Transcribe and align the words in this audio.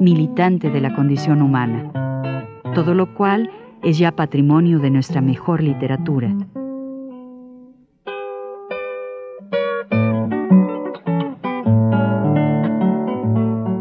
militante 0.00 0.70
de 0.70 0.80
la 0.80 0.94
condición 0.94 1.42
humana, 1.42 1.90
todo 2.74 2.94
lo 2.94 3.14
cual 3.14 3.50
es 3.82 3.98
ya 3.98 4.12
patrimonio 4.12 4.78
de 4.78 4.90
nuestra 4.90 5.20
mejor 5.20 5.62
literatura. 5.62 6.34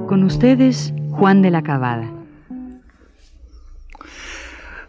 Con 0.08 0.24
ustedes, 0.24 0.94
Juan 1.12 1.42
de 1.42 1.52
la 1.52 1.62
Cabada. 1.62 2.10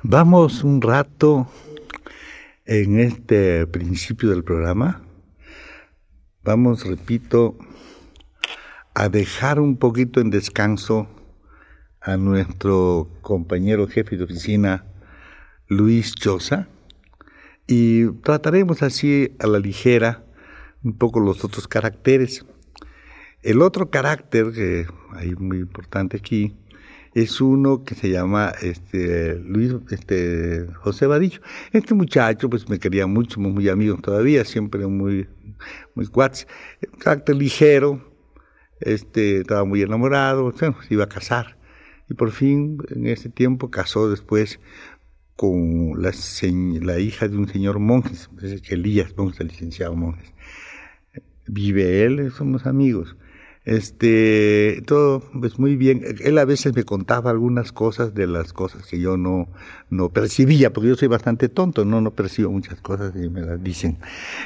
Vamos 0.02 0.62
un 0.62 0.80
rato 0.80 1.48
en 2.64 3.00
este 3.00 3.66
principio 3.66 4.30
del 4.30 4.44
programa. 4.44 5.02
Vamos, 6.44 6.86
repito, 6.86 7.56
a 8.98 9.10
dejar 9.10 9.60
un 9.60 9.76
poquito 9.76 10.22
en 10.22 10.30
descanso 10.30 11.06
a 12.00 12.16
nuestro 12.16 13.10
compañero 13.20 13.86
jefe 13.88 14.16
de 14.16 14.24
oficina, 14.24 14.86
Luis 15.68 16.14
Chosa, 16.14 16.66
y 17.66 18.06
trataremos 18.22 18.82
así 18.82 19.36
a 19.38 19.48
la 19.48 19.58
ligera 19.58 20.24
un 20.82 20.96
poco 20.96 21.20
los 21.20 21.44
otros 21.44 21.68
caracteres. 21.68 22.46
El 23.42 23.60
otro 23.60 23.90
carácter 23.90 24.52
que 24.52 24.86
hay 25.10 25.34
muy 25.34 25.58
importante 25.58 26.16
aquí 26.16 26.56
es 27.12 27.42
uno 27.42 27.84
que 27.84 27.94
se 27.94 28.08
llama 28.08 28.54
este 28.62 29.38
Luis 29.40 29.74
este 29.90 30.68
José 30.76 31.06
Vadillo. 31.06 31.42
Este 31.70 31.92
muchacho 31.92 32.48
pues 32.48 32.66
me 32.70 32.78
quería 32.78 33.06
mucho, 33.06 33.40
muy 33.40 33.68
amigos 33.68 34.00
todavía, 34.00 34.42
siempre 34.46 34.86
muy 34.86 35.28
muy 35.94 36.06
cuates, 36.06 36.48
carácter 36.98 37.36
ligero, 37.36 38.15
este 38.80 39.38
estaba 39.40 39.64
muy 39.64 39.82
enamorado, 39.82 40.52
se 40.52 40.72
iba 40.90 41.04
a 41.04 41.08
casar 41.08 41.56
y 42.08 42.14
por 42.14 42.30
fin 42.30 42.78
en 42.90 43.06
ese 43.06 43.28
tiempo 43.28 43.70
casó 43.70 44.10
después 44.10 44.60
con 45.34 46.00
la, 46.00 46.12
la 46.82 46.98
hija 46.98 47.28
de 47.28 47.36
un 47.36 47.48
señor 47.48 47.78
Monjes, 47.78 48.30
Elías 48.68 49.16
Monjes, 49.16 49.40
el 49.40 49.48
licenciado 49.48 49.94
Monjes. 49.94 50.32
Vive 51.46 52.04
él, 52.04 52.32
somos 52.32 52.66
amigos. 52.66 53.16
Este, 53.66 54.82
todo 54.86 55.20
pues 55.38 55.58
muy 55.58 55.76
bien. 55.76 56.02
Él 56.20 56.38
a 56.38 56.44
veces 56.44 56.74
me 56.74 56.84
contaba 56.84 57.30
algunas 57.30 57.72
cosas 57.72 58.14
de 58.14 58.26
las 58.26 58.52
cosas 58.52 58.86
que 58.86 59.00
yo 59.00 59.16
no, 59.16 59.48
no 59.90 60.08
percibía, 60.10 60.72
porque 60.72 60.88
yo 60.88 60.94
soy 60.94 61.08
bastante 61.08 61.48
tonto, 61.48 61.84
no, 61.84 62.00
no 62.00 62.12
percibo 62.12 62.50
muchas 62.50 62.80
cosas 62.80 63.12
y 63.16 63.28
me 63.28 63.42
las 63.42 63.62
dicen. 63.62 63.98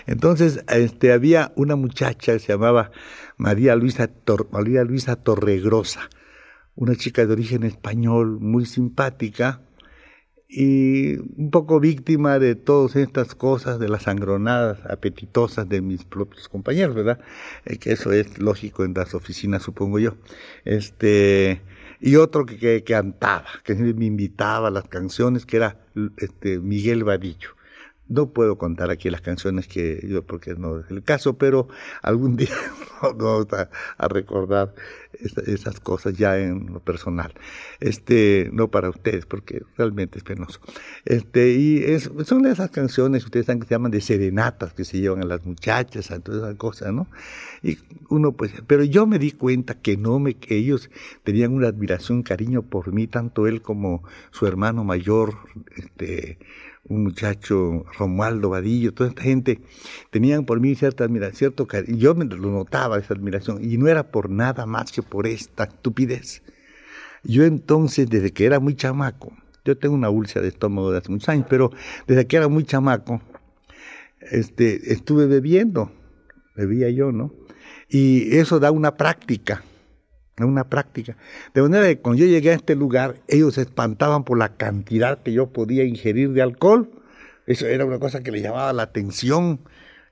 Entonces, 0.06 0.64
este, 0.68 1.12
había 1.12 1.52
una 1.54 1.76
muchacha 1.76 2.32
que 2.32 2.38
se 2.38 2.52
llamaba 2.52 2.90
María 3.36 3.76
Luisa, 3.76 4.10
María 4.50 4.84
Luisa 4.84 5.16
Torregrosa 5.16 6.08
una 6.80 6.96
chica 6.96 7.26
de 7.26 7.32
origen 7.32 7.62
español 7.62 8.38
muy 8.40 8.64
simpática 8.64 9.60
y 10.50 11.16
un 11.36 11.50
poco 11.52 11.78
víctima 11.78 12.40
de 12.40 12.56
todas 12.56 12.96
estas 12.96 13.36
cosas, 13.36 13.78
de 13.78 13.88
las 13.88 14.02
sangronadas 14.02 14.78
apetitosas 14.90 15.68
de 15.68 15.80
mis 15.80 16.04
propios 16.04 16.48
compañeros, 16.48 16.96
¿verdad? 16.96 17.20
Eh, 17.64 17.78
que 17.78 17.92
eso 17.92 18.10
es 18.12 18.38
lógico 18.38 18.84
en 18.84 18.92
las 18.94 19.14
oficinas, 19.14 19.62
supongo 19.62 20.00
yo. 20.00 20.16
Este, 20.64 21.62
y 22.00 22.16
otro 22.16 22.46
que, 22.46 22.58
que, 22.58 22.82
cantaba, 22.82 23.46
que 23.62 23.76
me 23.76 24.06
invitaba 24.06 24.68
a 24.68 24.70
las 24.72 24.88
canciones, 24.88 25.46
que 25.46 25.58
era 25.58 25.78
este, 26.16 26.58
Miguel 26.58 27.04
Vadillo. 27.04 27.50
No 28.10 28.30
puedo 28.30 28.58
contar 28.58 28.90
aquí 28.90 29.08
las 29.08 29.20
canciones 29.20 29.68
que 29.68 30.04
yo, 30.06 30.24
porque 30.24 30.54
no 30.56 30.80
es 30.80 30.90
el 30.90 31.04
caso, 31.04 31.38
pero 31.38 31.68
algún 32.02 32.36
día 32.36 32.50
vamos 33.00 33.46
a, 33.52 34.08
recordar 34.08 34.74
esas 35.46 35.78
cosas 35.78 36.14
ya 36.14 36.36
en 36.36 36.72
lo 36.72 36.80
personal. 36.80 37.32
Este, 37.78 38.50
no 38.52 38.68
para 38.68 38.90
ustedes, 38.90 39.26
porque 39.26 39.62
realmente 39.78 40.18
es 40.18 40.24
penoso. 40.24 40.60
Este, 41.04 41.52
y 41.52 42.00
son 42.24 42.46
esas 42.46 42.70
canciones, 42.70 43.24
ustedes 43.24 43.46
saben 43.46 43.60
que 43.60 43.68
se 43.68 43.74
llaman 43.74 43.92
de 43.92 44.00
serenatas, 44.00 44.72
que 44.72 44.84
se 44.84 44.98
llevan 44.98 45.22
a 45.22 45.26
las 45.26 45.46
muchachas, 45.46 46.10
a 46.10 46.18
todas 46.18 46.42
esas 46.42 46.56
cosas, 46.56 46.92
¿no? 46.92 47.06
Y 47.62 47.78
uno 48.08 48.32
pues, 48.32 48.52
pero 48.66 48.82
yo 48.82 49.06
me 49.06 49.20
di 49.20 49.30
cuenta 49.30 49.74
que 49.74 49.96
no 49.96 50.18
me, 50.18 50.34
que 50.34 50.56
ellos 50.56 50.90
tenían 51.22 51.52
una 51.52 51.68
admiración, 51.68 52.24
cariño 52.24 52.62
por 52.62 52.92
mí, 52.92 53.06
tanto 53.06 53.46
él 53.46 53.62
como 53.62 54.02
su 54.32 54.48
hermano 54.48 54.82
mayor, 54.82 55.36
este, 55.76 56.38
un 56.84 57.04
muchacho, 57.04 57.84
Romualdo 57.98 58.50
Vadillo, 58.50 58.92
toda 58.92 59.10
esta 59.10 59.22
gente, 59.22 59.60
tenían 60.10 60.44
por 60.44 60.60
mí 60.60 60.74
cierta 60.74 61.04
admiración, 61.04 61.54
cierto 61.54 61.68
y 61.86 61.98
yo 61.98 62.14
me 62.14 62.24
lo 62.24 62.50
notaba 62.50 62.98
esa 62.98 63.14
admiración, 63.14 63.58
y 63.62 63.76
no 63.76 63.88
era 63.88 64.10
por 64.10 64.30
nada 64.30 64.66
más 64.66 64.90
que 64.92 65.02
por 65.02 65.26
esta 65.26 65.64
estupidez. 65.64 66.42
Yo 67.22 67.44
entonces, 67.44 68.08
desde 68.08 68.32
que 68.32 68.46
era 68.46 68.60
muy 68.60 68.74
chamaco, 68.74 69.32
yo 69.64 69.76
tengo 69.76 69.94
una 69.94 70.10
úlcera 70.10 70.42
de 70.42 70.48
estómago 70.48 70.90
de 70.90 70.98
hace 70.98 71.10
muchos 71.10 71.28
años, 71.28 71.46
pero 71.48 71.70
desde 72.06 72.26
que 72.26 72.36
era 72.36 72.48
muy 72.48 72.64
chamaco, 72.64 73.20
este, 74.20 74.92
estuve 74.92 75.26
bebiendo, 75.26 75.92
bebía 76.56 76.90
yo, 76.90 77.12
¿no? 77.12 77.32
Y 77.88 78.36
eso 78.36 78.58
da 78.58 78.70
una 78.70 78.96
práctica 78.96 79.62
una 80.46 80.64
práctica. 80.64 81.16
De 81.54 81.62
manera 81.62 81.86
que 81.86 81.98
cuando 81.98 82.20
yo 82.20 82.26
llegué 82.26 82.50
a 82.50 82.54
este 82.54 82.74
lugar, 82.74 83.16
ellos 83.28 83.54
se 83.54 83.62
espantaban 83.62 84.24
por 84.24 84.38
la 84.38 84.56
cantidad 84.56 85.22
que 85.22 85.32
yo 85.32 85.48
podía 85.48 85.84
ingerir 85.84 86.32
de 86.32 86.42
alcohol. 86.42 86.90
Eso 87.46 87.66
era 87.66 87.84
una 87.84 87.98
cosa 87.98 88.22
que 88.22 88.30
le 88.30 88.40
llamaba 88.40 88.72
la 88.72 88.84
atención. 88.84 89.60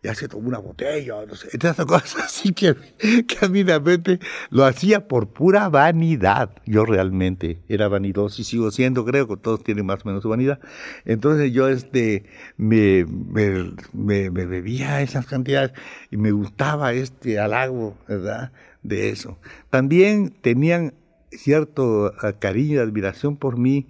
Ya 0.00 0.14
se 0.14 0.28
tomó 0.28 0.48
una 0.48 0.58
botella, 0.58 1.26
no 1.26 1.34
sé, 1.34 1.48
esas 1.52 1.76
cosas 1.86 2.16
así 2.24 2.52
que, 2.52 2.76
que 2.98 4.18
lo 4.50 4.64
hacía 4.64 5.08
por 5.08 5.30
pura 5.30 5.68
vanidad. 5.68 6.50
Yo 6.66 6.84
realmente 6.84 7.62
era 7.68 7.88
vanidoso 7.88 8.40
y 8.40 8.44
sigo 8.44 8.70
siendo, 8.70 9.04
creo 9.04 9.26
que 9.26 9.36
todos 9.36 9.64
tienen 9.64 9.86
más 9.86 10.04
o 10.04 10.08
menos 10.08 10.24
vanidad. 10.24 10.60
Entonces 11.04 11.52
yo 11.52 11.68
este, 11.68 12.24
me, 12.56 13.06
me, 13.06 13.72
me, 13.92 14.30
me 14.30 14.46
bebía 14.46 15.02
esas 15.02 15.26
cantidades 15.26 15.72
y 16.12 16.16
me 16.16 16.30
gustaba 16.30 16.92
este 16.92 17.40
halago, 17.40 17.98
¿verdad? 18.06 18.52
De 18.82 19.10
eso. 19.10 19.38
También 19.70 20.30
tenían 20.40 20.94
cierto 21.30 22.12
eh, 22.12 22.34
cariño 22.38 22.76
y 22.76 22.78
admiración 22.78 23.36
por 23.36 23.58
mí, 23.58 23.88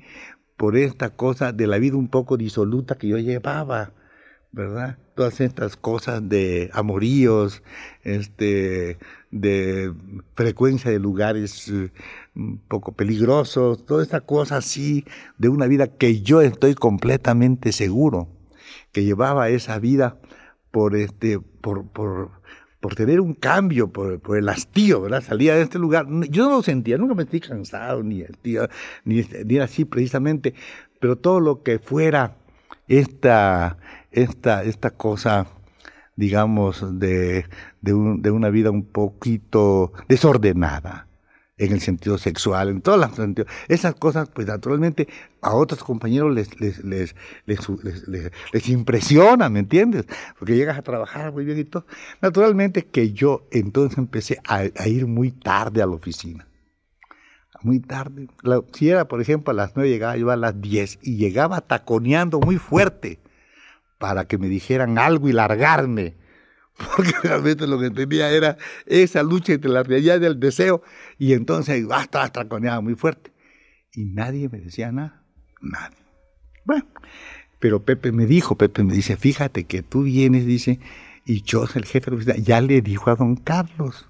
por 0.57 0.77
esta 0.77 1.11
cosa 1.11 1.53
de 1.53 1.67
la 1.67 1.79
vida 1.79 1.97
un 1.97 2.09
poco 2.09 2.37
disoluta 2.37 2.97
que 2.97 3.09
yo 3.09 3.19
llevaba, 3.19 3.93
¿verdad? 4.51 4.99
Todas 5.15 5.41
estas 5.41 5.77
cosas 5.77 6.29
de 6.29 6.71
amoríos, 6.73 7.63
este, 8.03 8.99
de 9.31 9.93
frecuencia 10.35 10.91
de 10.91 10.99
lugares 10.99 11.69
eh, 11.69 11.93
un 12.35 12.59
poco 12.59 12.93
peligrosos, 12.93 13.85
toda 13.87 14.03
esta 14.03 14.21
cosa 14.21 14.57
así 14.57 15.05
de 15.39 15.49
una 15.49 15.67
vida 15.67 15.87
que 15.87 16.23
yo 16.23 16.41
estoy 16.41 16.75
completamente 16.75 17.73
seguro 17.73 18.29
que 18.93 19.05
llevaba 19.05 19.49
esa 19.49 19.79
vida 19.79 20.19
por 20.71 20.97
este, 20.97 21.41
por, 21.41 22.31
por 22.81 22.95
tener 22.95 23.21
un 23.21 23.35
cambio, 23.35 23.89
por, 23.89 24.21
el 24.37 24.49
hastío, 24.49 25.03
¿verdad? 25.03 25.23
Salía 25.23 25.55
de 25.57 25.63
este 25.63 25.79
lugar. 25.79 26.07
Yo 26.31 26.45
no 26.45 26.57
lo 26.57 26.63
sentía, 26.63 26.97
nunca 26.97 27.15
me 27.15 27.23
sentí 27.25 27.41
cansado, 27.41 28.03
ni, 28.03 28.25
ni, 29.05 29.23
ni 29.45 29.59
así 29.59 29.85
precisamente, 29.85 30.55
pero 31.01 31.17
todo 31.17 31.41
lo 31.41 31.63
que 31.63 31.79
fuera 31.79 32.37
esta, 32.87 33.79
esta, 34.13 34.63
esta 34.63 34.91
cosa, 34.91 35.47
digamos, 36.15 36.99
de, 37.01 37.47
de, 37.81 37.95
un, 37.95 38.23
de 38.23 38.31
una 38.31 38.49
vida 38.49 38.71
un 38.71 38.85
poquito 38.85 39.93
desordenada, 40.09 41.08
en 41.59 41.73
el 41.73 41.81
sentido 41.81 42.19
sexual, 42.19 42.69
en 42.69 42.81
todas 42.81 43.01
las 43.01 43.15
sentidos. 43.15 43.51
Esas 43.69 43.95
cosas, 43.95 44.29
pues 44.33 44.47
naturalmente 44.47 45.09
a 45.43 45.55
otros 45.55 45.83
compañeros 45.83 46.35
les, 46.35 46.59
les, 46.61 46.83
les, 46.85 47.15
les, 47.47 48.69
impresiona, 48.69 49.49
¿me 49.49 49.61
entiendes? 49.61 50.07
Porque 50.39 50.57
llegas 50.57 50.79
a 50.79 50.83
trabajar 50.83 51.33
muy 51.33 51.45
bien 51.45 51.59
y 51.59 51.65
todo. 51.65 51.85
Naturalmente 52.21 52.87
que 52.87 53.13
yo 53.13 53.47
entonces 53.51 53.99
empecé 53.99 54.39
a, 54.47 54.65
ir 54.87 55.07
muy 55.07 55.33
tarde 55.33 55.83
a 55.83 55.87
la 55.87 55.93
oficina. 55.93 56.47
Muy 57.63 57.81
tarde. 57.81 58.29
si 58.73 58.89
era, 58.89 59.09
por 59.09 59.21
ejemplo, 59.21 59.51
a 59.51 59.55
las 59.55 59.73
nueve, 59.75 59.91
llegaba 59.91 60.17
yo 60.17 60.31
a 60.31 60.37
las 60.37 60.61
diez 60.61 60.99
y 61.03 61.17
llegaba 61.17 61.61
taconeando 61.61 62.39
muy 62.39 62.57
fuerte 62.57 63.19
para 63.99 64.27
que 64.27 64.39
me 64.39 64.49
dijeran 64.49 64.97
algo 64.97 65.29
y 65.29 65.33
largarme 65.33 66.15
porque 66.97 67.13
realmente 67.23 67.67
lo 67.67 67.79
que 67.79 67.91
tenía 67.91 68.31
era 68.31 68.57
esa 68.87 69.23
lucha 69.23 69.55
entre 69.55 69.71
la 69.71 69.83
realidad 69.83 70.21
y 70.21 70.27
el 70.27 70.41
deseo, 70.41 70.83
y 71.19 71.33
entonces 71.33 71.87
basta, 71.87 72.29
traconeaba 72.31 72.81
muy 72.81 72.95
fuerte. 72.95 73.33
Y 73.93 74.05
nadie 74.05 74.49
me 74.49 74.61
decía 74.61 74.93
nada, 74.93 75.25
nadie. 75.61 75.97
Bueno, 76.65 76.87
pero 77.59 77.85
Pepe 77.85 78.13
me 78.13 78.27
dijo, 78.27 78.57
Pepe 78.57 78.85
me 78.85 78.93
dice, 78.93 79.17
fíjate 79.17 79.65
que 79.65 79.83
tú 79.83 80.05
vienes, 80.05 80.47
dice, 80.47 80.79
y 81.25 81.43
yo, 81.43 81.65
el 81.75 81.85
jefe 81.85 82.11
de 82.11 82.11
la 82.11 82.17
oficina, 82.17 82.37
ya 82.37 82.61
le 82.61 82.81
dijo 82.81 83.11
a 83.11 83.17
don 83.17 83.37
Carlos, 83.37 84.09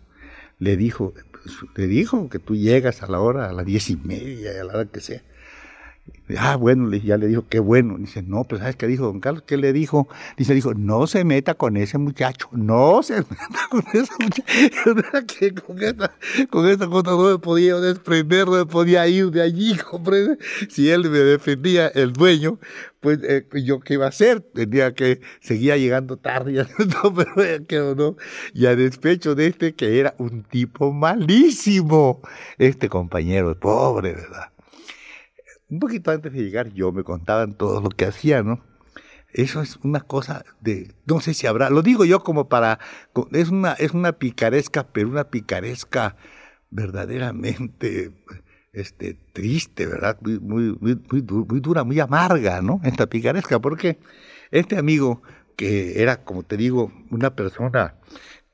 le 0.58 0.76
dijo, 0.76 1.14
pues, 1.32 1.56
le 1.76 1.86
dijo 1.86 2.28
que 2.28 2.38
tú 2.38 2.54
llegas 2.56 3.02
a 3.02 3.06
la 3.06 3.20
hora, 3.20 3.48
a 3.48 3.52
las 3.52 3.64
diez 3.64 3.90
y 3.90 3.96
media, 3.96 4.60
a 4.60 4.64
la 4.64 4.74
hora 4.74 4.86
que 4.86 5.00
sea. 5.00 5.22
Ah, 6.36 6.56
bueno, 6.56 6.94
ya 6.94 7.16
le 7.16 7.26
dijo, 7.26 7.46
qué 7.48 7.58
bueno. 7.58 7.96
Dice, 7.98 8.22
no, 8.22 8.44
pues 8.44 8.60
¿sabes 8.60 8.76
qué 8.76 8.86
dijo 8.86 9.04
don 9.06 9.20
Carlos? 9.20 9.42
¿Qué 9.46 9.56
le 9.56 9.72
dijo? 9.72 10.08
Dice, 10.36 10.54
dijo, 10.54 10.74
no 10.74 11.06
se 11.06 11.24
meta 11.24 11.54
con 11.54 11.76
ese 11.76 11.98
muchacho, 11.98 12.48
no 12.52 13.02
se 13.02 13.14
meta 13.30 13.68
con 13.70 13.82
ese 13.92 14.12
muchacho. 14.18 14.42
que 15.38 15.54
con 15.54 15.82
esta, 15.82 16.14
con 16.50 16.68
esta 16.68 16.86
cosa 16.86 17.10
no 17.10 17.30
me 17.30 17.38
podía 17.38 17.76
desprender, 17.76 18.46
no 18.46 18.52
me 18.52 18.66
podía 18.66 19.06
ir 19.08 19.30
de 19.30 19.42
allí, 19.42 19.76
comprende. 19.76 20.38
Si 20.68 20.90
él 20.90 21.08
me 21.08 21.18
defendía, 21.18 21.88
el 21.88 22.12
dueño, 22.12 22.58
pues 23.00 23.20
eh, 23.22 23.46
yo 23.64 23.80
qué 23.80 23.94
iba 23.94 24.06
a 24.06 24.08
hacer, 24.08 24.40
tenía 24.40 24.94
que 24.94 25.20
seguía 25.40 25.76
llegando 25.76 26.16
tarde, 26.16 26.52
ya 26.54 26.68
no, 27.02 27.14
pero 27.14 27.66
quedó, 27.66 27.94
no. 27.94 28.16
Y 28.54 28.66
a 28.66 28.76
despecho 28.76 29.34
de 29.34 29.46
este, 29.46 29.74
que 29.74 29.98
era 29.98 30.14
un 30.18 30.42
tipo 30.42 30.92
malísimo, 30.92 32.20
este 32.58 32.88
compañero, 32.88 33.58
pobre, 33.58 34.14
¿verdad? 34.14 34.50
Un 35.70 35.78
poquito 35.80 36.10
antes 36.10 36.32
de 36.32 36.42
llegar 36.42 36.72
yo 36.72 36.92
me 36.92 37.04
contaban 37.04 37.54
todo 37.54 37.80
lo 37.80 37.90
que 37.90 38.06
hacía, 38.06 38.42
¿no? 38.42 38.60
Eso 39.32 39.60
es 39.60 39.76
una 39.82 40.00
cosa 40.00 40.44
de, 40.60 40.94
no 41.06 41.20
sé 41.20 41.34
si 41.34 41.46
habrá, 41.46 41.68
lo 41.68 41.82
digo 41.82 42.04
yo 42.04 42.22
como 42.22 42.48
para, 42.48 42.78
es 43.32 43.50
una, 43.50 43.72
es 43.74 43.92
una 43.92 44.12
picaresca, 44.12 44.86
pero 44.88 45.08
una 45.08 45.24
picaresca 45.24 46.16
verdaderamente 46.70 48.12
este, 48.72 49.18
triste, 49.32 49.86
¿verdad? 49.86 50.18
Muy, 50.22 50.38
muy, 50.40 50.98
muy, 51.10 51.60
dura, 51.60 51.84
muy 51.84 52.00
amarga, 52.00 52.62
¿no? 52.62 52.80
Esta 52.84 53.06
picaresca, 53.06 53.58
porque 53.58 53.98
este 54.50 54.78
amigo, 54.78 55.22
que 55.56 56.00
era, 56.00 56.24
como 56.24 56.42
te 56.42 56.56
digo, 56.56 56.92
una 57.10 57.34
persona 57.34 57.94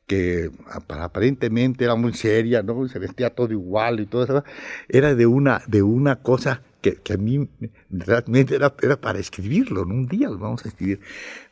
que 0.06 0.50
aparentemente 0.98 1.84
era 1.84 1.94
muy 1.94 2.14
seria, 2.14 2.62
¿no? 2.62 2.88
Se 2.88 2.98
vestía 2.98 3.30
todo 3.30 3.52
igual 3.52 4.00
y 4.00 4.06
todo 4.06 4.24
eso, 4.24 4.44
era 4.88 5.14
de 5.14 5.26
una, 5.26 5.62
de 5.66 5.82
una 5.82 6.16
cosa 6.16 6.62
que, 6.92 7.12
a 7.12 7.16
mí 7.16 7.48
realmente 7.90 8.54
era, 8.54 8.70
para 9.00 9.18
escribirlo, 9.18 9.84
¿no? 9.84 9.94
un 9.94 10.06
día 10.06 10.28
lo 10.28 10.38
vamos 10.38 10.64
a 10.64 10.68
escribir. 10.68 11.00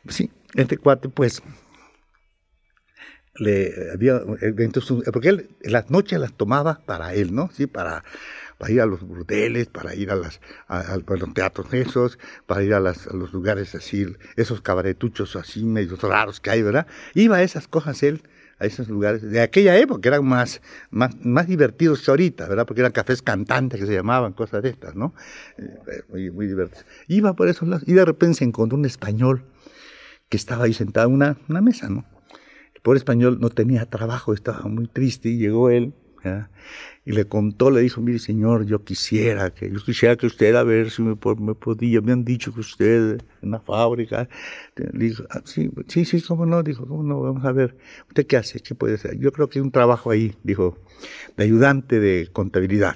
Sí, 0.07 0.29
este 0.53 0.77
cuate 0.77 1.09
pues 1.09 1.41
le 3.35 3.73
había 3.91 4.21
porque 5.11 5.29
él 5.29 5.49
las 5.63 5.89
noches 5.89 6.19
las 6.19 6.33
tomaba 6.33 6.81
para 6.85 7.15
él, 7.15 7.33
¿no? 7.33 7.49
Sí, 7.51 7.65
para, 7.65 8.03
ir 8.69 8.79
a 8.79 8.85
los 8.85 9.01
burdeles, 9.01 9.67
para 9.67 9.95
ir 9.95 10.11
a 10.11 10.15
las 10.15 10.39
a, 10.67 10.97
los 10.97 11.33
teatros 11.33 11.73
esos, 11.73 12.19
para 12.45 12.63
ir 12.63 12.75
a, 12.75 12.79
los 12.79 13.33
lugares 13.33 13.73
así, 13.73 14.05
esos 14.35 14.61
cabaretuchos 14.61 15.35
así 15.35 15.63
medios 15.63 16.01
raros 16.01 16.39
que 16.39 16.51
hay, 16.51 16.61
¿verdad? 16.61 16.85
Iba 17.15 17.37
a 17.37 17.43
esas 17.43 17.67
cosas 17.67 18.03
él 18.03 18.21
a 18.63 18.65
esos 18.65 18.87
lugares 18.87 19.21
de 19.21 19.41
aquella 19.41 19.77
época, 19.77 20.07
eran 20.07 20.25
más, 20.25 20.61
más, 20.89 21.15
más 21.23 21.47
divertidos 21.47 22.01
que 22.01 22.11
ahorita, 22.11 22.47
¿verdad? 22.47 22.65
Porque 22.65 22.81
eran 22.81 22.93
cafés 22.93 23.21
cantantes 23.21 23.79
que 23.79 23.85
se 23.85 23.93
llamaban, 23.93 24.33
cosas 24.33 24.63
de 24.63 24.69
estas, 24.69 24.95
¿no? 24.95 25.13
Eh, 25.57 26.03
muy, 26.09 26.31
muy 26.31 26.47
divertidos. 26.47 26.85
Iba 27.07 27.33
por 27.33 27.49
esos 27.49 27.67
lados 27.67 27.83
y 27.85 27.93
de 27.93 28.05
repente 28.05 28.39
se 28.39 28.45
encontró 28.45 28.77
un 28.77 28.85
español 28.85 29.43
que 30.29 30.37
estaba 30.37 30.65
ahí 30.65 30.73
sentado 30.73 31.09
en 31.09 31.13
una, 31.13 31.37
una 31.49 31.61
mesa, 31.61 31.89
¿no? 31.89 32.05
El 32.73 32.81
pobre 32.81 32.97
español 32.97 33.39
no 33.41 33.49
tenía 33.49 33.85
trabajo, 33.85 34.33
estaba 34.33 34.61
muy 34.63 34.87
triste 34.87 35.29
y 35.29 35.37
llegó 35.37 35.69
él 35.69 35.93
y 37.05 37.11
le 37.11 37.25
contó, 37.25 37.69
le 37.69 37.81
dijo, 37.81 38.01
mire 38.01 38.19
señor, 38.19 38.65
yo 38.65 38.83
quisiera 38.83 39.53
que, 39.53 39.69
yo 39.69 39.79
quisiera 39.83 40.15
que 40.15 40.25
usted 40.25 40.55
a 40.55 40.63
ver 40.63 40.89
si 40.89 41.01
me, 41.01 41.15
podía, 41.15 42.01
me 42.01 42.13
han 42.13 42.23
dicho 42.23 42.53
que 42.53 42.61
usted 42.61 43.21
en 43.41 43.51
la 43.51 43.59
fábrica, 43.59 44.29
le 44.75 45.05
dijo, 45.05 45.23
ah, 45.29 45.41
sí, 45.43 45.69
sí, 45.87 46.05
sí, 46.05 46.21
cómo 46.21 46.45
no, 46.45 46.63
dijo, 46.63 46.87
cómo 46.87 47.03
no, 47.03 47.21
vamos 47.21 47.43
a 47.43 47.51
ver, 47.51 47.75
¿usted 48.07 48.25
qué 48.25 48.37
hace? 48.37 48.59
¿Qué 48.61 48.73
puede 48.73 48.95
hacer? 48.95 49.19
Yo 49.19 49.31
creo 49.31 49.49
que 49.49 49.59
hay 49.59 49.63
un 49.63 49.71
trabajo 49.71 50.11
ahí, 50.11 50.35
dijo, 50.43 50.77
de 51.35 51.43
ayudante 51.43 51.99
de 51.99 52.29
contabilidad. 52.31 52.95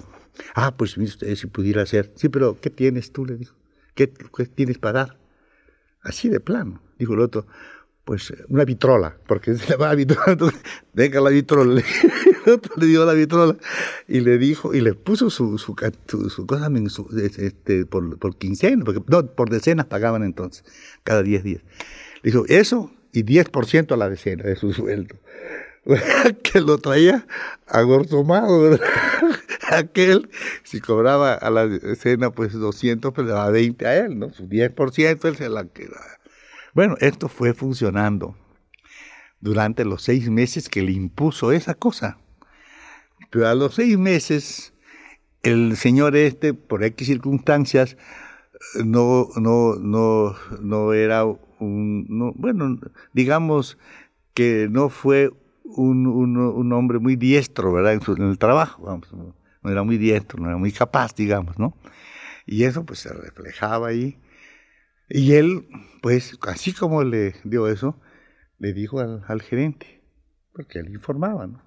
Ah, 0.56 0.76
pues 0.78 0.98
mire 0.98 1.10
usted, 1.10 1.36
si 1.36 1.48
pudiera 1.48 1.82
hacer, 1.82 2.12
sí, 2.16 2.30
pero 2.30 2.60
¿qué 2.62 2.70
tienes 2.70 3.12
tú? 3.12 3.26
Le 3.26 3.36
dijo, 3.36 3.56
¿qué, 3.94 4.08
tienes 4.08 4.78
para 4.78 5.00
dar? 5.00 5.18
Así 6.02 6.30
de 6.30 6.40
plano, 6.40 6.82
dijo 6.98 7.14
el 7.14 7.20
otro, 7.20 7.48
pues 8.06 8.34
una 8.48 8.64
vitrola, 8.64 9.18
porque 9.28 9.54
se 9.58 9.72
llamaba 9.72 9.96
vitrola, 9.96 10.54
venga 10.94 11.20
la 11.20 11.30
vitrola, 11.30 11.82
le 12.78 12.86
dio 12.86 13.06
la 13.06 13.14
vitrola 13.14 13.58
y 14.08 14.22
le 14.22 14.38
dijo, 14.38 14.74
y 14.74 14.82
le 14.82 14.94
puso 14.94 15.30
su, 15.30 15.58
su, 15.58 15.76
su, 16.30 16.46
cosa 16.46 16.70
este, 17.38 17.86
por, 17.86 18.18
por 18.18 18.38
quincena, 18.38 18.84
porque 18.84 19.02
no, 19.08 19.26
por 19.28 19.50
decenas 19.50 19.86
pagaban 19.86 20.24
entonces, 20.24 20.64
cada 21.04 21.24
10 21.24 21.44
días. 21.44 21.62
Le 22.24 22.32
dijo, 22.32 22.46
eso 22.48 22.92
y 23.12 23.24
10% 23.24 23.92
a 23.92 23.98
la 23.98 24.10
decena 24.10 24.44
de 24.44 24.56
su 24.56 24.74
sueldo. 24.74 25.16
que 26.44 26.60
lo 26.60 26.78
traía 26.80 27.26
agortomado, 27.66 28.78
Aquel, 29.70 30.30
si 30.64 30.80
cobraba 30.80 31.34
a 31.34 31.50
la 31.50 31.68
decena 31.68 32.32
pues 32.32 32.54
200, 32.54 33.14
pues 33.14 33.28
le 33.28 33.34
daba 33.34 33.50
20 33.52 33.86
a 33.86 33.98
él, 33.98 34.18
¿no? 34.20 34.32
Su 34.32 34.48
10% 34.48 35.26
él 35.26 35.36
se 35.36 35.50
la 35.50 35.66
quedaba. 35.66 36.20
Bueno, 36.74 36.96
esto 37.00 37.28
fue 37.28 37.54
funcionando 37.54 38.36
durante 39.40 39.86
los 39.86 40.04
seis 40.04 40.30
meses 40.30 40.70
que 40.70 40.82
le 40.82 40.92
impuso 40.92 41.52
esa 41.52 41.74
cosa. 41.74 42.18
Pero 43.30 43.48
a 43.48 43.56
los 43.56 43.76
seis 43.76 43.98
meses, 43.98 44.74
el 45.44 45.76
señor 45.78 46.16
este, 46.16 46.54
por 46.54 46.84
X 46.84 47.08
circunstancias, 47.08 47.98
no, 48.84 49.30
no, 49.36 49.76
no, 49.76 50.36
no 50.62 50.94
era 50.94 51.26
un, 51.26 52.34
bueno, 52.36 52.80
digamos 53.14 53.78
que 54.34 54.68
no 54.70 54.90
fue 54.90 55.32
un, 55.64 56.08
un, 56.08 56.74
hombre 56.74 57.00
muy 57.00 57.16
diestro, 57.16 57.74
¿verdad? 57.74 57.94
En, 57.94 58.22
el 58.24 58.38
trabajo, 58.38 58.84
vamos, 58.84 59.12
no, 59.14 59.36
no 59.62 59.72
era 59.72 59.84
muy 59.84 59.98
diestro, 59.98 60.42
no 60.42 60.48
era 60.48 60.58
muy 60.58 60.72
capaz, 60.72 61.16
digamos, 61.16 61.60
¿no? 61.60 61.76
Y 62.46 62.64
eso 62.64 62.86
pues 62.86 63.00
se 63.00 63.14
reflejaba 63.14 63.90
ahí 63.90 64.18
y 65.10 65.34
él, 65.34 65.68
pues, 66.02 66.38
así 66.42 66.74
como 66.74 67.04
le 67.04 67.36
dio 67.44 67.68
eso, 67.68 68.00
le 68.60 68.74
dijo 68.74 69.00
al, 69.00 69.42
gerente, 69.42 70.04
porque 70.52 70.80
él 70.80 70.90
informaba, 70.90 71.48
¿no? 71.48 71.62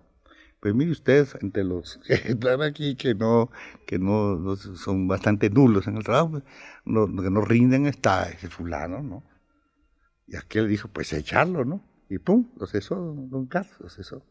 Pues 0.60 0.74
mire 0.74 0.90
usted, 0.90 1.26
entre 1.40 1.64
los 1.64 1.98
que 2.06 2.14
están 2.14 2.62
aquí 2.62 2.94
que 2.96 3.14
no, 3.14 3.50
que 3.86 3.98
no, 3.98 4.56
son 4.56 5.08
bastante 5.08 5.50
nulos 5.50 5.86
en 5.86 5.96
el 5.96 6.04
trabajo, 6.04 6.30
pues, 6.30 6.44
que 6.84 7.30
no 7.30 7.40
rinden 7.40 7.86
está 7.86 8.28
ese 8.28 8.48
fulano, 8.48 9.02
¿no? 9.02 9.24
Y 10.26 10.36
aquel 10.36 10.68
dijo, 10.68 10.88
pues 10.88 11.12
echarlo, 11.12 11.64
¿no? 11.64 11.84
Y 12.08 12.18
pum, 12.18 12.50
lo 12.56 12.66
cesó, 12.66 12.96
don 12.96 13.46
Carlos, 13.46 13.76
lo 13.80 13.88
cesó. 13.88 14.24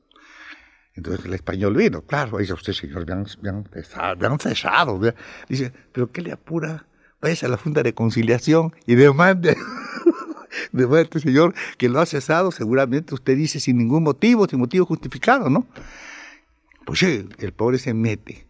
Entonces 0.93 1.25
el 1.25 1.33
español 1.33 1.75
vino, 1.75 2.01
claro, 2.05 2.37
dice 2.37 2.53
usted, 2.53 2.73
señor, 2.73 3.05
me 3.05 3.13
han, 3.13 3.65
me 3.71 4.37
cesado. 4.39 4.99
Dice, 5.47 5.73
pero 5.91 6.11
¿qué 6.11 6.21
le 6.21 6.31
apura 6.31 6.85
vaya 7.21 7.47
a 7.47 7.51
la 7.51 7.57
Junta 7.57 7.83
de 7.83 7.93
Conciliación 7.93 8.73
y 8.85 8.95
demande, 8.95 9.51
a 9.51 11.01
este 11.01 11.19
señor 11.19 11.53
que 11.77 11.89
lo 11.89 11.99
ha 11.99 12.05
cesado, 12.05 12.51
seguramente 12.51 13.13
usted 13.13 13.35
dice 13.35 13.59
sin 13.59 13.77
ningún 13.77 14.03
motivo, 14.03 14.47
sin 14.47 14.59
motivo 14.59 14.85
justificado, 14.85 15.49
¿no? 15.49 15.67
Pues 16.89 17.03
el 17.03 17.53
pobre 17.53 17.77
se 17.77 17.93
mete, 17.93 18.47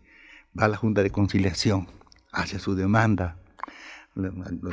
va 0.58 0.64
a 0.64 0.68
la 0.70 0.78
Junta 0.78 1.04
de 1.04 1.10
Conciliación, 1.10 1.90
hace 2.32 2.58
su 2.58 2.74
demanda, 2.74 3.36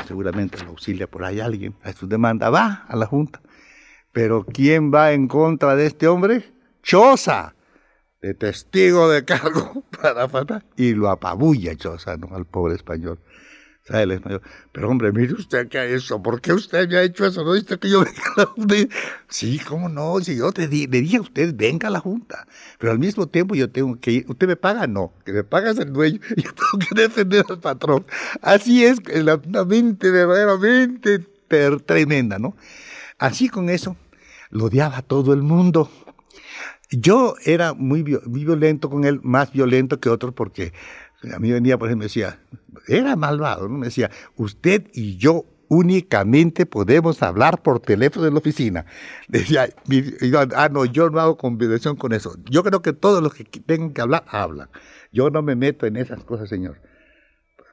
seguramente 0.06 0.62
lo 0.62 0.68
auxilia 0.68 1.10
por 1.10 1.24
ahí 1.24 1.40
alguien, 1.40 1.74
hace 1.82 1.98
su 1.98 2.06
demanda, 2.06 2.48
va 2.48 2.86
a 2.86 2.94
la 2.94 3.06
Junta. 3.06 3.40
Pero 4.12 4.46
¿quién 4.46 4.94
va 4.94 5.14
en 5.14 5.26
contra 5.26 5.74
de 5.74 5.86
este 5.86 6.06
hombre? 6.06 6.44
Choza, 6.84 7.56
de 8.22 8.34
testigo 8.34 9.10
de 9.10 9.24
cargo 9.24 9.82
para 10.00 10.28
y 10.76 10.94
lo 10.94 11.10
apabulla 11.10 11.74
Choza, 11.74 12.16
¿no? 12.16 12.36
Al 12.36 12.46
pobre 12.46 12.76
español. 12.76 13.18
Pero 13.88 14.90
hombre, 14.90 15.12
mire 15.12 15.34
usted 15.34 15.68
que 15.68 15.94
eso, 15.94 16.20
¿por 16.20 16.40
qué 16.40 16.52
usted 16.52 16.88
me 16.88 16.96
ha 16.96 17.02
hecho 17.02 17.24
eso? 17.24 17.44
¿No 17.44 17.54
dice 17.54 17.78
que 17.78 17.88
yo 17.88 18.00
venga 18.00 18.22
a 18.36 18.40
la 18.40 18.46
Junta? 18.46 18.74
Sí, 19.28 19.60
cómo 19.60 19.88
no, 19.88 20.18
si 20.20 20.36
yo 20.36 20.50
te 20.50 20.66
le 20.66 20.86
dije 20.86 21.18
a 21.18 21.20
usted, 21.20 21.54
venga 21.54 21.86
a 21.86 21.90
la 21.92 22.00
Junta. 22.00 22.48
Pero 22.78 22.92
al 22.92 22.98
mismo 22.98 23.28
tiempo 23.28 23.54
yo 23.54 23.70
tengo 23.70 23.98
que 24.00 24.10
ir, 24.10 24.24
¿usted 24.28 24.48
me 24.48 24.56
paga? 24.56 24.88
No, 24.88 25.12
que 25.24 25.32
me 25.32 25.44
paga 25.44 25.70
el 25.70 25.92
dueño, 25.92 26.18
yo 26.36 26.52
tengo 26.52 26.86
que 26.88 27.00
defender 27.00 27.44
al 27.48 27.60
patrón. 27.60 28.04
Así 28.42 28.84
es, 28.84 28.98
una 29.46 29.64
mente 29.64 30.10
verdaderamente 30.10 31.20
tremenda, 31.86 32.40
¿no? 32.40 32.56
Así 33.18 33.48
con 33.48 33.70
eso, 33.70 33.96
lo 34.50 34.64
odiaba 34.64 35.02
todo 35.02 35.32
el 35.32 35.42
mundo. 35.42 35.90
Yo 36.90 37.34
era 37.44 37.72
muy, 37.72 38.02
muy 38.02 38.44
violento 38.44 38.90
con 38.90 39.04
él, 39.04 39.20
más 39.22 39.52
violento 39.52 39.98
que 40.00 40.08
otros 40.08 40.34
porque 40.34 40.72
a 41.34 41.38
mí 41.38 41.50
venía, 41.50 41.78
por 41.78 41.88
ejemplo, 41.88 42.04
me 42.04 42.06
decía, 42.06 42.38
era 42.86 43.16
malvado, 43.16 43.68
¿no? 43.68 43.78
Me 43.78 43.86
decía, 43.86 44.10
usted 44.36 44.88
y 44.92 45.16
yo 45.16 45.46
únicamente 45.68 46.66
podemos 46.66 47.22
hablar 47.22 47.62
por 47.62 47.80
teléfono 47.80 48.26
en 48.26 48.34
la 48.34 48.38
oficina. 48.38 48.86
Decía, 49.28 49.68
ah, 50.54 50.68
no, 50.70 50.84
yo 50.84 51.10
no 51.10 51.20
hago 51.20 51.36
conversación 51.36 51.96
con 51.96 52.12
eso. 52.12 52.36
Yo 52.48 52.62
creo 52.62 52.82
que 52.82 52.92
todos 52.92 53.22
los 53.22 53.34
que 53.34 53.44
tengan 53.44 53.92
que 53.92 54.00
hablar, 54.00 54.24
hablan. 54.28 54.68
Yo 55.12 55.30
no 55.30 55.42
me 55.42 55.56
meto 55.56 55.86
en 55.86 55.96
esas 55.96 56.22
cosas, 56.24 56.48
señor. 56.48 56.80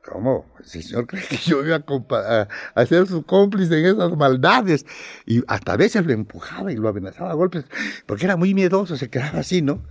¿Cómo? 0.06 0.46
El 0.60 0.66
señor 0.66 1.08
cree 1.08 1.24
que 1.24 1.38
yo 1.38 1.66
iba 1.66 1.78
a, 1.78 2.48
a, 2.76 2.86
ser 2.86 3.08
su 3.08 3.24
cómplice 3.24 3.80
en 3.80 3.86
esas 3.86 4.18
maldades. 4.18 4.86
Y 5.26 5.44
hasta 5.48 5.74
a 5.74 5.78
veces 5.78 6.06
lo 6.06 6.14
empujaba 6.14 6.72
y 6.72 6.76
lo 6.76 6.90
amenazaba 6.90 7.32
a 7.32 7.36
golpes, 7.36 7.66
porque 8.06 8.26
era 8.26 8.36
muy 8.36 8.54
miedoso, 8.54 8.98
se 8.98 9.10
quedaba 9.10 9.40
así, 9.40 9.62
¿no? 9.62 9.82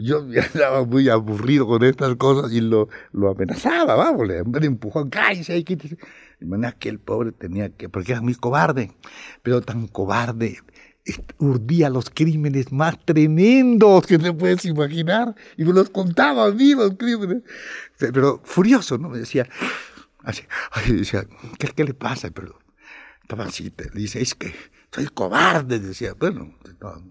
Yo 0.00 0.24
estaba 0.32 0.84
muy 0.84 1.08
aburrido 1.08 1.66
con 1.66 1.82
estas 1.84 2.14
cosas 2.16 2.52
y 2.52 2.60
lo, 2.60 2.88
lo 3.12 3.30
amenazaba, 3.30 3.96
vamos, 3.96 4.26
le, 4.28 4.42
empujó, 4.66 5.08
cállese 5.10 5.52
ahí, 5.52 5.64
quítese. 5.64 5.98
De 6.40 6.46
manera 6.46 6.72
que 6.72 6.88
el 6.88 7.00
pobre 7.00 7.32
tenía 7.32 7.68
que, 7.70 7.88
porque 7.88 8.12
era 8.12 8.20
muy 8.20 8.34
cobarde, 8.34 8.92
pero 9.42 9.60
tan 9.60 9.88
cobarde, 9.88 10.58
urdía 11.38 11.90
los 11.90 12.10
crímenes 12.10 12.70
más 12.70 13.04
tremendos 13.04 14.06
que 14.06 14.18
te 14.18 14.32
puedes 14.32 14.64
imaginar 14.66 15.34
y 15.56 15.64
me 15.64 15.72
los 15.72 15.90
contaba 15.90 16.46
a 16.46 16.52
mí 16.52 16.74
los 16.74 16.94
crímenes. 16.94 17.42
Pero 17.98 18.40
furioso, 18.44 18.98
¿no? 18.98 19.08
Me 19.08 19.18
decía, 19.18 19.48
así, 20.22 20.42
ay, 20.70 20.92
decía, 20.92 21.26
¿qué, 21.58 21.68
¿qué, 21.68 21.84
le 21.84 21.94
pasa? 21.94 22.30
Pero 22.30 22.60
estaba 23.22 23.44
así, 23.46 23.70
te 23.70 23.90
dice, 23.90 24.20
es 24.20 24.36
que 24.36 24.54
soy 24.90 25.06
cobarde, 25.06 25.78
decía, 25.78 26.14
bueno, 26.18 26.54
no, 26.80 27.02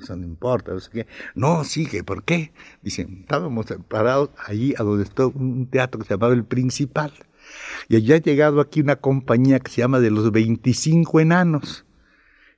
eso 0.00 0.16
no 0.16 0.24
importa, 0.24 0.72
no 0.72 0.80
sé 0.80 0.90
qué. 0.90 1.06
No, 1.34 1.64
sigue, 1.64 2.02
¿por 2.02 2.24
qué? 2.24 2.52
Dice, 2.82 3.06
estábamos 3.20 3.66
parados 3.88 4.30
allí 4.46 4.74
a 4.76 4.82
donde 4.82 5.04
está 5.04 5.26
un 5.26 5.66
teatro 5.66 6.00
que 6.00 6.06
se 6.06 6.14
llamaba 6.14 6.34
El 6.34 6.44
Principal. 6.44 7.12
Y 7.88 7.96
allá 7.96 8.16
ha 8.16 8.18
llegado 8.18 8.60
aquí 8.60 8.80
una 8.80 8.96
compañía 8.96 9.60
que 9.60 9.70
se 9.70 9.80
llama 9.80 10.00
de 10.00 10.10
los 10.10 10.30
25 10.30 11.20
enanos 11.20 11.84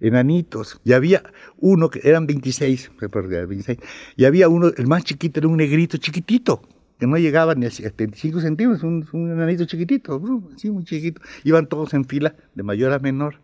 enanitos. 0.00 0.80
Y 0.84 0.92
había 0.92 1.22
uno, 1.58 1.88
que 1.88 2.00
eran 2.02 2.26
26, 2.26 2.92
26, 3.00 3.78
y 4.16 4.24
había 4.24 4.48
uno, 4.48 4.68
el 4.76 4.86
más 4.86 5.04
chiquito 5.04 5.40
era 5.40 5.48
un 5.48 5.56
negrito 5.56 5.96
chiquitito, 5.96 6.62
que 6.98 7.06
no 7.06 7.16
llegaba 7.16 7.54
ni 7.54 7.66
a 7.66 7.70
75 7.70 8.40
centímetros, 8.40 8.82
un, 8.82 9.06
un 9.12 9.32
enanito 9.32 9.64
chiquitito, 9.64 10.20
así 10.54 10.70
muy 10.70 10.84
chiquito. 10.84 11.22
Iban 11.44 11.66
todos 11.66 11.94
en 11.94 12.04
fila, 12.04 12.34
de 12.54 12.62
mayor 12.62 12.92
a 12.92 12.98
menor. 12.98 13.40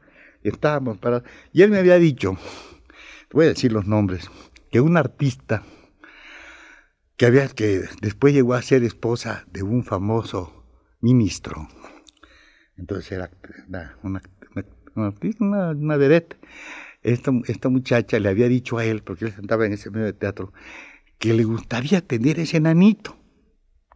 Estábamos 0.49 0.99
parados. 0.99 1.29
Y 1.53 1.63
él 1.63 1.71
me 1.71 1.79
había 1.79 1.99
dicho, 1.99 2.37
voy 3.33 3.47
a 3.47 3.49
decir 3.49 3.73
los 3.73 3.87
nombres, 3.87 4.31
que 4.71 4.81
un 4.81 4.97
artista 4.97 5.63
que 7.17 7.27
había 7.27 7.49
que 7.49 7.83
después 8.01 8.33
llegó 8.33 8.55
a 8.55 8.63
ser 8.63 8.85
esposa 8.85 9.45
de 9.51 9.63
un 9.63 9.83
famoso 9.83 10.65
ministro. 11.01 11.69
Entonces 12.77 13.11
era 13.11 13.31
una, 14.03 14.23
una, 14.95 15.15
una 15.73 15.97
vedette. 15.97 16.37
Esta, 17.03 17.33
esta 17.47 17.69
muchacha 17.69 18.19
le 18.19 18.29
había 18.29 18.49
dicho 18.49 18.79
a 18.79 18.85
él, 18.85 19.03
porque 19.03 19.27
él 19.27 19.33
sentaba 19.33 19.67
en 19.67 19.73
ese 19.73 19.91
medio 19.91 20.07
de 20.07 20.13
teatro, 20.13 20.53
que 21.19 21.35
le 21.35 21.45
gustaría 21.45 22.01
tener 22.01 22.39
ese 22.39 22.59
enanito, 22.59 23.17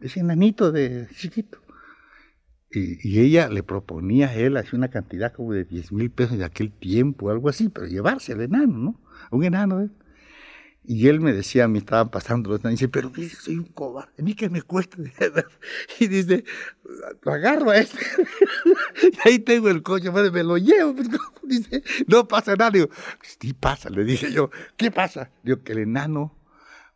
ese 0.01 0.19
enanito 0.19 0.71
de 0.71 1.07
chiquito. 1.15 1.62
Y, 2.73 2.97
y, 3.07 3.19
ella 3.19 3.49
le 3.49 3.61
proponía 3.63 4.29
a 4.29 4.35
él 4.35 4.57
así 4.57 4.75
una 4.75 4.89
cantidad 4.89 5.31
como 5.31 5.53
de 5.53 5.63
10 5.63 5.91
mil 5.91 6.09
pesos 6.09 6.37
de 6.37 6.45
aquel 6.45 6.71
tiempo, 6.71 7.29
algo 7.29 7.49
así, 7.49 7.69
pero 7.69 7.85
llevarse 7.85 8.33
al 8.33 8.41
enano, 8.41 8.77
¿no? 8.77 9.01
Un 9.29 9.43
enano. 9.43 9.81
¿eh? 9.81 9.89
Y 10.85 11.07
él 11.07 11.21
me 11.21 11.31
decía, 11.31 11.67
me 11.69 11.77
estaban 11.77 12.09
pasando 12.09 12.49
los 12.49 12.65
años, 12.65 12.79
dice, 12.79 12.89
pero 12.89 13.09
dice, 13.09 13.37
soy 13.37 13.57
un 13.57 13.65
cobarde, 13.65 14.11
a 14.19 14.21
mí 14.21 14.35
que 14.35 14.49
me 14.49 14.61
cuesta. 14.61 14.97
Y 15.99 16.07
dice, 16.07 16.43
lo 17.21 17.31
agarro 17.31 17.69
a 17.69 17.77
este. 17.77 17.99
y 19.01 19.29
ahí 19.29 19.39
tengo 19.39 19.69
el 19.69 19.81
coche, 19.81 20.11
madre, 20.11 20.31
me 20.31 20.43
lo 20.43 20.57
llevo. 20.57 20.93
Pues, 20.93 21.09
dice, 21.43 21.83
no 22.07 22.27
pasa 22.27 22.55
nada. 22.55 22.71
Digo, 22.71 22.89
sí 23.21 23.53
pasa, 23.53 23.89
le 23.89 24.03
dije 24.03 24.31
yo, 24.31 24.49
¿qué 24.75 24.91
pasa? 24.91 25.29
Digo, 25.43 25.63
que 25.63 25.71
el 25.71 25.79
enano 25.79 26.35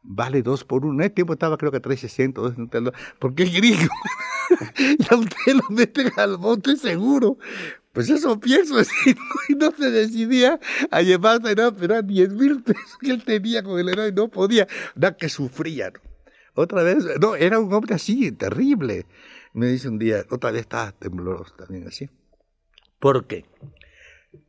vale 0.04 0.42
dos 0.42 0.66
por 0.66 0.86
uno. 0.86 0.96
En 0.96 1.02
ese 1.02 1.12
tiempo 1.12 1.34
estaba 1.34 1.58
creo 1.58 1.72
que 1.72 1.80
360, 1.80 2.42
porque 3.20 3.44
es 3.44 3.54
gringo. 3.54 3.94
y 4.78 5.14
a 5.14 5.18
usted 5.18 5.54
lo 5.54 5.70
meten 5.70 6.12
al 6.18 6.38
bote 6.38 6.76
seguro. 6.76 7.38
Pues 7.94 8.10
eso 8.10 8.40
pienso, 8.40 8.76
y 9.50 9.56
no 9.56 9.72
se 9.72 9.90
decidía 9.90 10.60
a 10.92 11.02
llevarse 11.02 11.56
nada, 11.56 11.76
pero 11.76 11.96
eran 11.96 12.06
10 12.06 12.34
mil 12.34 12.62
pesos 12.62 12.98
que 13.02 13.10
él 13.10 13.24
tenía 13.24 13.64
con 13.64 13.80
el 13.80 13.90
héroe 13.90 14.10
y 14.10 14.12
no 14.12 14.28
podía, 14.28 14.68
nada 14.96 15.18
que 15.18 15.30
sufría. 15.30 15.92
Otra 16.54 16.84
vez, 16.84 17.06
no, 17.20 17.36
era 17.36 17.60
un 17.60 17.74
hombre 17.74 17.96
así, 17.96 18.32
terrible. 18.32 19.08
Me 19.54 19.66
dice 19.68 19.90
un 19.90 19.98
día, 19.98 20.26
otra 20.30 20.52
vez 20.52 20.62
estaba 20.62 20.92
tembloroso 20.92 21.56
también 21.56 21.88
así. 21.88 22.10
¿Por 23.00 23.26
qué? 23.26 23.46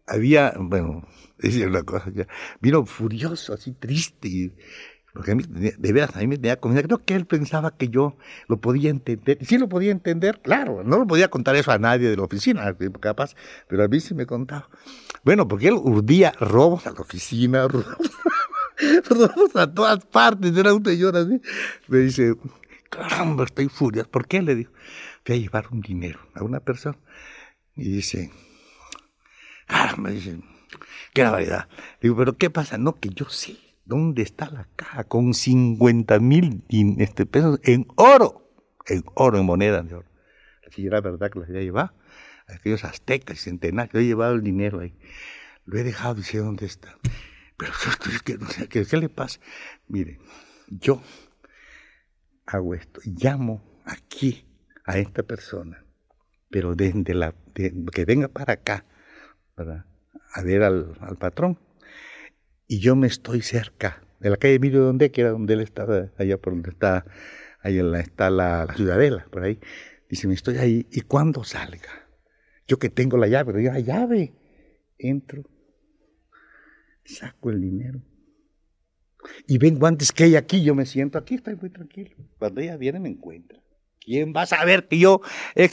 Había, 0.06 0.54
bueno, 0.58 1.06
dice 1.38 1.66
una 1.66 1.82
cosa, 1.84 2.10
ya, 2.14 2.28
vino 2.60 2.84
furioso, 2.84 3.54
así 3.54 3.72
triste, 3.72 4.28
y 4.28 4.52
porque 5.18 5.32
a 5.32 5.34
mí, 5.34 5.42
de 5.42 5.92
veras, 5.92 6.14
a 6.14 6.20
mí 6.20 6.28
me 6.28 6.36
tenía 6.36 6.60
comida. 6.60 6.80
Creo 6.80 7.04
que 7.04 7.16
él 7.16 7.26
pensaba 7.26 7.72
que 7.76 7.88
yo 7.88 8.16
lo 8.46 8.60
podía 8.60 8.88
entender. 8.88 9.36
Y 9.40 9.46
sí 9.46 9.58
lo 9.58 9.68
podía 9.68 9.90
entender, 9.90 10.38
claro. 10.40 10.84
No 10.84 10.96
lo 10.96 11.08
podía 11.08 11.26
contar 11.28 11.56
eso 11.56 11.72
a 11.72 11.78
nadie 11.78 12.08
de 12.08 12.16
la 12.16 12.22
oficina, 12.22 12.72
capaz. 13.00 13.34
Pero 13.66 13.82
a 13.82 13.88
mí 13.88 13.98
sí 13.98 14.14
me 14.14 14.26
contaba. 14.26 14.68
Bueno, 15.24 15.48
porque 15.48 15.66
él 15.66 15.74
urdía 15.74 16.30
robos 16.38 16.86
a 16.86 16.92
la 16.92 17.00
oficina, 17.00 17.66
robos, 19.10 19.56
a 19.56 19.74
todas 19.74 20.04
partes. 20.04 20.56
Era 20.56 20.72
un 20.72 20.84
señor 20.84 21.16
así. 21.16 21.40
Me 21.88 21.98
dice, 21.98 22.36
caramba, 22.88 23.42
estoy 23.42 23.68
furioso. 23.68 24.08
¿Por 24.08 24.28
qué? 24.28 24.40
Le 24.40 24.54
digo, 24.54 24.70
voy 25.26 25.36
a 25.36 25.40
llevar 25.40 25.66
un 25.72 25.80
dinero 25.80 26.20
a 26.34 26.44
una 26.44 26.60
persona. 26.60 26.96
Y 27.74 27.90
dice, 27.90 28.30
caramba, 29.66 30.10
dice, 30.10 30.38
qué 31.12 31.24
barbaridad. 31.24 31.68
Digo, 32.00 32.14
pero 32.16 32.36
¿qué 32.36 32.50
pasa? 32.50 32.78
No, 32.78 33.00
que 33.00 33.08
yo 33.08 33.28
sé 33.28 33.67
¿Dónde 33.88 34.20
está 34.20 34.50
la 34.50 34.68
caja 34.76 35.04
con 35.04 35.32
50 35.32 36.20
mil 36.20 36.62
este, 36.98 37.24
pesos 37.24 37.58
en 37.62 37.86
oro? 37.96 38.52
En 38.86 39.02
oro, 39.14 39.38
en 39.38 39.46
moneda 39.46 39.82
de 39.82 39.94
oro. 39.94 40.08
Si 40.70 40.86
era 40.86 41.00
verdad 41.00 41.30
que 41.30 41.38
las 41.38 41.48
había 41.48 41.62
llevado. 41.62 41.94
Aquellos 42.48 42.84
aztecas 42.84 43.38
y 43.38 43.40
centenarios. 43.40 43.94
Yo 43.94 44.00
he 44.00 44.04
llevado 44.04 44.34
el 44.34 44.42
dinero 44.42 44.80
ahí. 44.80 44.94
Lo 45.64 45.78
he 45.78 45.84
dejado, 45.84 46.16
dice, 46.16 46.36
¿dónde 46.36 46.66
está? 46.66 46.98
Pero 47.56 47.72
¿qué, 48.68 48.84
¿qué 48.84 48.96
le 48.98 49.08
pasa? 49.08 49.40
Mire, 49.88 50.18
yo 50.68 51.00
hago 52.44 52.74
esto, 52.74 53.00
llamo 53.06 53.80
aquí 53.86 54.46
a 54.84 54.98
esta 54.98 55.22
persona, 55.22 55.82
pero 56.50 56.74
desde 56.74 57.14
la, 57.14 57.34
que 57.54 58.04
venga 58.04 58.28
para 58.28 58.52
acá, 58.52 58.84
para 59.54 59.86
a 60.34 60.42
ver 60.42 60.62
al, 60.62 60.94
al 61.00 61.16
patrón 61.16 61.58
y 62.68 62.80
yo 62.80 62.94
me 62.94 63.06
estoy 63.06 63.40
cerca 63.40 64.02
de 64.20 64.30
la 64.30 64.36
calle 64.36 64.54
Emilio 64.54 64.82
Donde, 64.82 65.10
que 65.10 65.22
era 65.22 65.30
donde 65.30 65.54
él 65.54 65.60
estaba, 65.60 66.10
allá 66.18 66.38
por 66.38 66.52
donde 66.52 66.70
está, 66.70 67.04
ahí 67.60 67.78
está 67.78 68.30
la, 68.30 68.66
la, 68.66 68.74
ciudadela, 68.74 69.26
por 69.30 69.42
ahí. 69.42 69.58
Dice, 70.08 70.28
me 70.28 70.34
estoy 70.34 70.58
ahí, 70.58 70.86
¿y 70.90 71.00
cuándo 71.00 71.44
salga? 71.44 72.06
Yo 72.66 72.78
que 72.78 72.90
tengo 72.90 73.16
la 73.16 73.26
llave, 73.26 73.52
pero 73.52 73.60
yo 73.60 73.72
la 73.72 73.80
llave, 73.80 74.34
entro, 74.98 75.44
saco 77.04 77.50
el 77.50 77.60
dinero. 77.60 78.02
Y 79.46 79.58
vengo 79.58 79.86
antes 79.86 80.12
que 80.12 80.26
ella 80.26 80.40
aquí, 80.40 80.62
yo 80.62 80.74
me 80.74 80.86
siento 80.86 81.18
aquí, 81.18 81.36
estoy 81.36 81.56
muy 81.56 81.70
tranquilo. 81.70 82.14
Cuando 82.38 82.60
ella 82.60 82.76
viene 82.76 83.00
me 83.00 83.08
encuentra. 83.08 83.60
¿Quién 84.00 84.32
va 84.34 84.42
a 84.42 84.46
saber 84.46 84.88
que 84.88 84.98
yo 84.98 85.20
he, 85.54 85.68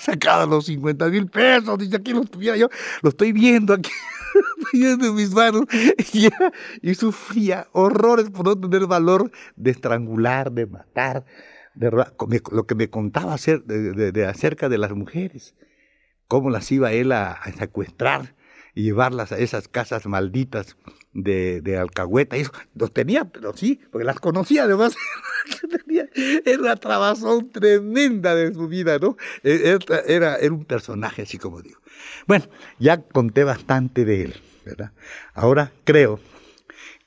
sacado 0.00 0.46
los 0.46 0.66
50 0.66 1.08
mil 1.08 1.26
pesos? 1.28 1.78
Dice, 1.78 1.96
aquí 1.96 2.12
los 2.12 2.30
tuviera 2.30 2.56
yo, 2.56 2.68
lo 3.02 3.10
estoy 3.10 3.32
viendo 3.32 3.74
aquí. 3.74 3.90
de 4.72 5.12
mis 5.12 5.32
manos 5.32 5.64
y, 6.82 6.94
sufría 6.94 7.68
horrores 7.72 8.30
por 8.30 8.46
no 8.46 8.58
tener 8.58 8.86
valor 8.86 9.30
de 9.56 9.70
estrangular, 9.70 10.52
de 10.52 10.66
matar, 10.66 11.24
de, 11.74 11.90
lo 11.90 12.66
que 12.66 12.74
me 12.74 12.88
contaba 12.88 13.36
de, 13.36 14.26
acerca 14.26 14.68
de 14.68 14.78
las 14.78 14.92
mujeres, 14.92 15.54
cómo 16.28 16.50
las 16.50 16.70
iba 16.72 16.92
él 16.92 17.12
a, 17.12 17.40
secuestrar 17.58 18.34
y 18.74 18.82
llevarlas 18.82 19.30
a 19.30 19.38
esas 19.38 19.68
casas 19.68 20.06
malditas 20.06 20.76
de, 21.12 21.78
alcahueta. 21.78 22.36
Eso 22.36 22.52
los 22.74 22.92
tenía, 22.92 23.24
pero 23.24 23.56
sí, 23.56 23.80
porque 23.90 24.04
las 24.04 24.20
conocía 24.20 24.64
además. 24.64 24.96
era 26.44 26.76
trabazón 26.76 27.50
tremenda 27.50 28.34
de 28.34 28.52
su 28.54 28.66
vida, 28.66 28.98
¿no? 28.98 29.16
E, 29.42 29.78
era, 30.06 30.36
era 30.36 30.54
un 30.54 30.64
personaje 30.64 31.22
así 31.22 31.38
como 31.38 31.60
digo. 31.60 31.78
Bueno, 32.26 32.44
ya 32.78 33.00
conté 33.00 33.44
bastante 33.44 34.04
de 34.04 34.22
él, 34.22 34.34
¿verdad? 34.64 34.92
Ahora 35.34 35.72
creo 35.84 36.20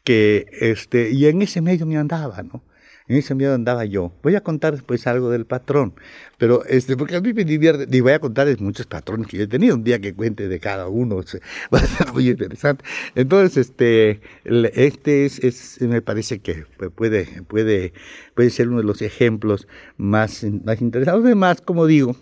que, 0.04 0.48
este, 0.52 1.12
y 1.12 1.26
en 1.26 1.42
ese 1.42 1.62
medio 1.62 1.86
me 1.86 1.98
andaba, 1.98 2.42
¿no? 2.44 2.64
En 3.08 3.16
ese 3.16 3.36
medio 3.36 3.54
andaba 3.54 3.86
yo. 3.86 4.12
Voy 4.22 4.36
a 4.36 4.42
contar 4.42 4.74
después 4.74 5.08
algo 5.08 5.30
del 5.30 5.46
patrón, 5.46 5.94
pero 6.38 6.66
este, 6.66 6.98
porque 6.98 7.16
a 7.16 7.22
mí 7.22 7.34
me 7.34 7.46
divierte, 7.46 7.88
y 7.90 8.02
voy 8.02 8.12
a 8.12 8.20
contar 8.20 8.48
muchos 8.60 8.86
patrones 8.86 9.28
que 9.28 9.38
yo 9.38 9.44
he 9.44 9.48
tenido, 9.48 9.76
un 9.76 9.84
día 9.84 10.00
que 10.00 10.14
cuente 10.14 10.48
de 10.50 10.60
cada 10.60 10.88
uno, 10.88 11.18
va 11.74 11.80
a 11.80 11.86
ser 11.86 12.14
muy 12.14 12.30
interesante. 12.30 12.84
Entonces, 13.16 13.58
este, 13.58 14.22
este 14.44 15.26
es, 15.26 15.40
es 15.40 15.82
me 15.82 16.02
parece 16.02 16.40
que 16.40 16.66
puede, 16.96 17.44
puede, 17.48 17.94
puede 18.36 18.50
ser 18.50 18.68
uno 18.68 18.78
de 18.78 18.84
los 18.84 19.02
ejemplos 19.02 19.68
más, 19.96 20.44
más 20.66 20.82
interesantes. 20.82 21.26
Además, 21.26 21.62
como 21.62 21.86
digo, 21.86 22.16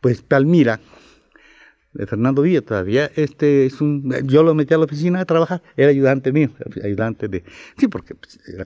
pues 0.00 0.22
Palmira, 0.22 0.80
de 1.92 2.06
Fernando 2.06 2.42
Villa 2.42 2.62
todavía, 2.62 3.10
este 3.16 3.66
es 3.66 3.80
un, 3.80 4.14
yo 4.26 4.42
lo 4.42 4.54
metí 4.54 4.74
a 4.74 4.78
la 4.78 4.84
oficina 4.84 5.20
a 5.20 5.24
trabajar, 5.24 5.62
era 5.76 5.90
ayudante 5.90 6.32
mío, 6.32 6.50
ayudante 6.82 7.28
de, 7.28 7.44
sí, 7.76 7.88
porque 7.88 8.14
pues, 8.14 8.38
era 8.46 8.64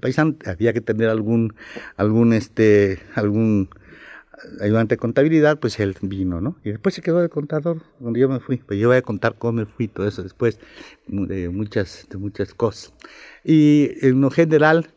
paisano, 0.00 0.36
había 0.44 0.72
que 0.72 0.80
tener 0.80 1.08
algún, 1.08 1.54
algún, 1.96 2.32
este, 2.32 2.98
algún, 3.14 3.68
ayudante 4.60 4.94
de 4.94 4.98
contabilidad, 4.98 5.58
pues 5.58 5.78
él 5.80 5.96
vino, 6.00 6.40
¿no? 6.40 6.56
Y 6.64 6.70
después 6.70 6.94
se 6.94 7.02
quedó 7.02 7.20
de 7.20 7.28
contador 7.28 7.82
cuando 7.98 8.18
yo 8.18 8.28
me 8.28 8.40
fui. 8.40 8.58
Pues 8.58 8.78
yo 8.78 8.88
voy 8.88 8.98
a 8.98 9.02
contar 9.02 9.36
cómo 9.38 9.52
me 9.54 9.66
fui, 9.66 9.88
todo 9.88 10.06
eso 10.06 10.22
después, 10.22 10.58
de 11.06 11.48
muchas, 11.48 12.06
de 12.10 12.18
muchas 12.18 12.54
cosas. 12.54 12.92
Y 13.44 13.90
en 14.02 14.20
lo 14.20 14.30
general, 14.30 14.88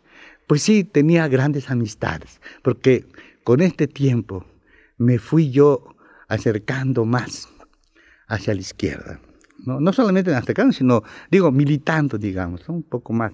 pues 0.48 0.62
sí, 0.62 0.84
tenía 0.84 1.27
grandes 1.27 1.70
amistades, 1.70 2.41
porque 2.63 3.06
con 3.44 3.62
este 3.62 3.88
tiempo 3.88 4.46
me 4.98 5.18
fui 5.18 5.50
yo 5.51 5.96
acercando 6.32 7.04
más 7.04 7.50
hacia 8.28 8.54
la 8.54 8.62
izquierda. 8.62 9.20
No, 9.66 9.80
no 9.82 9.92
solamente 9.92 10.34
acercando, 10.34 10.72
sino, 10.72 11.04
digo, 11.30 11.52
militando, 11.52 12.18
digamos, 12.18 12.68
un 12.70 12.84
poco 12.84 13.12
más. 13.12 13.34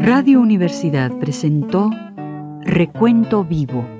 Radio 0.00 0.40
Universidad 0.40 1.18
presentó 1.18 1.90
Recuento 2.62 3.42
Vivo. 3.42 3.99